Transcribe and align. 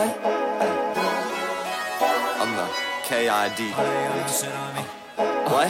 What? 0.00 0.16
I'm 2.40 2.56
the 2.56 2.66
KID. 3.04 3.60
What? 5.52 5.68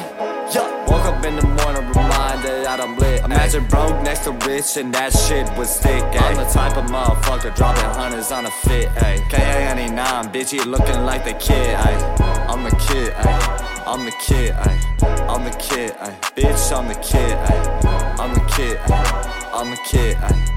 Yeah. 0.54 0.86
Woke 0.86 1.04
up 1.06 1.24
in 1.24 1.34
the 1.34 1.42
morning 1.42 1.88
reminded 1.88 2.64
that 2.64 2.78
I'm 2.80 2.96
lit. 2.96 3.24
Imagine 3.24 3.64
broke 3.66 4.00
next 4.04 4.20
to 4.26 4.30
rich 4.46 4.76
and 4.76 4.94
that 4.94 5.12
shit 5.12 5.50
was 5.58 5.78
thick. 5.78 6.04
I'm 6.04 6.36
the 6.36 6.44
type 6.44 6.76
of 6.76 6.84
motherfucker 6.84 7.56
dropping 7.56 7.82
hundreds 7.82 8.30
on 8.30 8.46
a 8.46 8.50
fit. 8.52 8.88
Ay. 9.02 9.18
KA99, 9.30 10.32
bitch, 10.32 10.52
you 10.52 10.62
looking 10.62 11.04
like 11.04 11.24
the 11.24 11.34
kid. 11.34 11.74
Ay. 11.74 12.46
I'm 12.48 12.62
the 12.62 12.70
kid. 12.76 13.12
Ay. 13.16 13.82
I'm 13.84 14.04
the 14.04 14.12
kid. 14.12 14.52
Ay. 14.52 15.26
I'm 15.28 15.42
the 15.42 15.50
kid. 15.58 15.96
Ay. 15.98 16.16
Bitch, 16.36 16.70
I'm 16.72 16.86
the 16.86 16.94
kid. 16.94 17.36
Ay. 17.50 18.14
I'm 18.20 18.32
the 18.32 18.44
kid. 18.52 18.78
Ay. 18.78 19.50
I'm 19.52 19.70
the 19.70 19.76
kid. 19.78 20.16
Ay. 20.20 20.50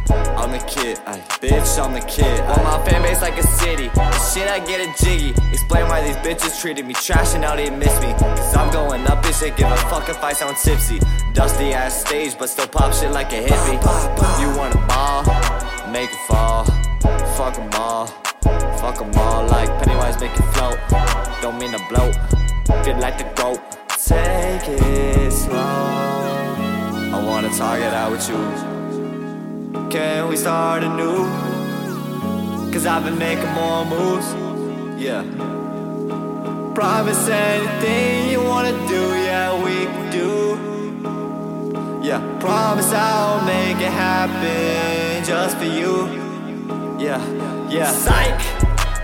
I'm 0.44 0.52
the 0.52 0.60
kid, 0.60 1.00
ay, 1.06 1.22
bitch, 1.40 1.82
I'm 1.82 1.94
the 1.94 2.02
kid. 2.02 2.40
Want 2.46 2.64
my 2.64 2.84
like 3.24 3.38
a 3.38 3.48
city. 3.48 3.90
Shit, 4.30 4.50
I 4.50 4.60
get 4.68 4.82
a 4.84 4.90
jiggy. 5.02 5.30
Explain 5.54 5.88
why 5.88 6.04
these 6.06 6.18
bitches 6.18 6.60
treated 6.60 6.86
me 6.86 6.94
trash 6.94 7.34
and 7.34 7.42
now 7.42 7.56
they 7.56 7.70
miss 7.70 7.96
me. 8.02 8.12
Cause 8.20 8.56
I'm 8.58 8.70
going 8.74 9.08
up, 9.08 9.24
bitch, 9.24 9.40
they 9.40 9.52
give 9.52 9.72
a 9.72 9.78
fuck 9.88 10.10
if 10.10 10.22
I 10.22 10.34
sound 10.34 10.58
tipsy. 10.58 11.00
Dusty 11.32 11.72
ass 11.72 12.02
stage, 12.06 12.38
but 12.38 12.50
still 12.50 12.68
pop 12.68 12.94
shit 12.94 13.12
like 13.12 13.32
a 13.32 13.42
hippie. 13.48 13.80
You 14.42 14.50
wanna 14.58 14.76
ball? 14.88 15.24
Make 15.90 16.10
it 16.12 16.20
fall. 16.28 16.66
Fuck 17.38 17.56
them 17.56 17.70
all. 17.76 18.08
Fuck 18.82 18.98
them 19.00 19.12
all 19.16 19.48
like 19.48 19.70
Pennywise 19.82 20.20
make 20.20 20.36
it 20.36 20.48
float. 20.54 20.78
Don't 21.42 21.58
mean 21.58 21.72
to 21.72 21.82
bloat. 21.90 22.14
Feel 22.84 23.00
like 23.00 23.18
the 23.18 23.28
goat. 23.42 23.62
Take 24.06 24.68
it 24.68 25.32
slow. 25.32 25.56
I 27.16 27.24
wanna 27.26 27.50
talk 27.56 27.80
it 27.80 27.94
out 27.94 28.12
with 28.12 28.28
you. 28.28 29.90
Can 29.90 30.28
we 30.28 30.36
start 30.36 30.84
anew? 30.84 31.63
Cause 32.74 32.88
I've 32.88 33.04
been 33.04 33.20
making 33.20 33.52
more 33.54 33.86
moves. 33.86 34.34
Yeah. 35.00 35.22
Promise 36.74 37.30
anything 37.30 38.32
you 38.32 38.42
wanna 38.42 38.72
do, 38.88 39.14
yeah, 39.14 39.64
we 39.64 39.86
can 39.86 40.12
do. 40.12 42.04
Yeah. 42.04 42.20
Promise 42.40 42.92
I'll 42.92 43.46
make 43.46 43.78
it 43.78 43.92
happen 43.92 45.24
just 45.24 45.56
for 45.58 45.66
you. 45.66 46.08
Yeah. 47.00 47.22
Yeah. 47.70 47.92
Psych! 47.92 48.42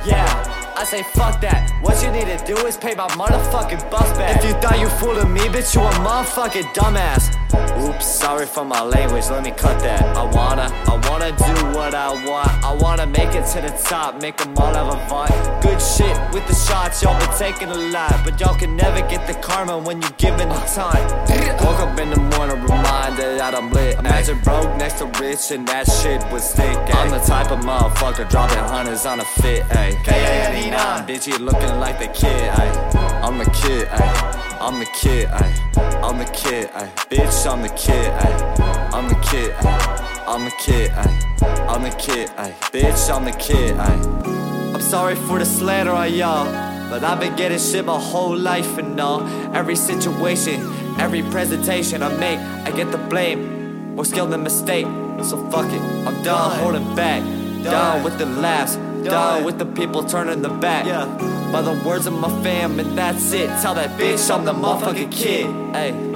Yeah. 0.03 0.48
I 0.79 0.85
say 0.85 1.03
fuck 1.03 1.41
that. 1.41 1.75
What 1.81 2.01
you 2.01 2.09
need 2.09 2.31
to 2.31 2.41
do 2.47 2.55
is 2.65 2.77
pay 2.77 2.95
my 2.95 3.09
motherfucking 3.09 3.91
bus 3.91 4.17
back. 4.17 4.37
If 4.37 4.45
you 4.45 4.53
thought 4.61 4.79
you 4.79 4.87
fooling 4.87 5.33
me, 5.33 5.41
bitch, 5.51 5.75
you 5.75 5.81
a 5.81 5.91
motherfucking 6.07 6.71
dumbass. 6.71 7.35
Oops, 7.83 8.05
sorry 8.05 8.45
for 8.45 8.63
my 8.63 8.81
language, 8.81 9.25
let 9.29 9.43
me 9.43 9.51
cut 9.51 9.77
that. 9.81 10.03
I 10.15 10.23
wanna, 10.23 10.71
I 10.87 10.95
wanna 11.09 11.31
do 11.35 11.77
what 11.77 11.93
I 11.93 12.11
want. 12.25 12.63
I 12.63 12.73
wanna 12.73 13.07
make 13.07 13.35
it 13.35 13.45
to 13.47 13.59
the 13.59 13.77
top, 13.83 14.21
make 14.21 14.37
them 14.37 14.57
all 14.57 14.73
have 14.73 14.87
a 14.87 14.99
vibe. 15.11 15.61
Good 15.61 15.81
shit 15.81 16.15
with 16.33 16.47
the 16.47 16.55
shots, 16.55 17.03
y'all 17.03 17.19
been 17.19 17.37
taking 17.37 17.67
a 17.67 17.81
lot. 17.91 18.15
But 18.23 18.39
y'all 18.39 18.55
can 18.55 18.77
never 18.77 19.01
get 19.09 19.27
the 19.27 19.33
karma 19.33 19.77
when 19.77 20.01
you 20.01 20.07
giving 20.17 20.47
the 20.47 20.63
time. 20.71 21.03
Woke 21.59 21.79
up 21.81 21.99
in 21.99 22.09
the 22.09 22.21
morning 22.37 22.61
reminded 22.61 23.37
that 23.37 23.53
I'm 23.53 23.69
lit. 23.73 23.99
Imagine 23.99 24.39
broke 24.45 24.77
next 24.77 24.99
to 24.99 25.07
rich 25.19 25.51
and 25.51 25.67
that 25.67 25.91
shit 25.91 26.23
was 26.31 26.53
thick. 26.53 26.77
I'm 26.95 27.09
the 27.09 27.19
type 27.19 27.51
of 27.51 27.59
motherfucker 27.59 28.29
dropping 28.29 28.59
hundreds 28.59 29.05
on 29.05 29.19
a 29.19 29.25
fit. 29.25 29.63
ayy. 29.75 29.97
Ay. 30.07 30.68
K-A-N-E-9, 30.69 31.07
bitch, 31.07 31.27
you 31.27 31.37
looking 31.39 31.79
like 31.79 31.97
the 31.99 32.07
kid. 32.07 32.49
Ay. 32.53 33.21
I'm 33.23 33.37
the 33.37 33.45
kid. 33.45 33.87
Ay. 33.91 34.57
I'm 34.61 34.79
the 34.79 34.85
kid. 34.85 35.27
Ay. 35.31 35.71
I'm 36.03 36.17
the 36.17 36.25
kid. 36.25 36.69
Ay. 36.73 36.91
Bitch, 37.09 37.51
I'm 37.51 37.61
the 37.61 37.69
kid. 37.69 38.11
Ay. 38.13 38.89
I'm 38.93 39.07
the 39.07 39.15
kid. 39.15 39.53
Ay. 39.59 40.25
I'm 40.27 40.45
the 40.45 40.51
kid. 40.51 40.91
Ay. 40.91 41.67
I'm 41.67 41.83
the 41.83 41.89
kid. 41.89 42.29
Ay. 42.37 42.53
Bitch, 42.71 43.09
I'm 43.13 43.25
the 43.25 43.31
kid. 43.31 43.75
Ay. 43.77 44.73
I'm 44.73 44.81
sorry 44.81 45.15
for 45.15 45.39
the 45.39 45.45
slander 45.45 45.91
on 45.91 46.13
y'all. 46.13 46.45
But 46.89 47.03
I've 47.03 47.19
been 47.19 47.35
getting 47.35 47.59
shit 47.59 47.85
my 47.85 47.99
whole 47.99 48.35
life 48.35 48.77
and 48.77 48.99
all. 48.99 49.21
Every 49.55 49.75
situation, 49.75 50.61
every 50.99 51.23
presentation 51.23 52.03
I 52.03 52.09
make, 52.17 52.39
I 52.39 52.71
get 52.75 52.91
the 52.91 52.97
blame. 52.97 53.95
More 53.95 54.05
skill 54.05 54.27
than 54.27 54.43
mistake. 54.43 54.85
So 55.23 55.37
fuck 55.49 55.71
it, 55.71 55.81
I'm 56.07 56.23
done 56.23 56.57
holding 56.59 56.95
back. 56.95 57.21
Done 57.63 58.03
with 58.03 58.17
the 58.17 58.25
laughs, 58.25 58.77
done 59.03 59.43
with 59.43 59.59
the 59.59 59.65
people 59.65 60.03
turning 60.03 60.41
the 60.41 60.49
back. 60.49 60.85
Yeah. 60.85 61.05
By 61.51 61.61
the 61.61 61.73
words 61.87 62.05
of 62.05 62.13
my 62.13 62.29
fam, 62.43 62.79
and 62.79 62.97
that's 62.97 63.31
it. 63.33 63.47
Tell 63.61 63.75
that 63.75 63.99
bitch 63.99 64.33
I'm 64.33 64.45
the 64.45 64.53
motherfucking 64.53 65.11
kid. 65.11 65.47
Hey. 65.73 66.08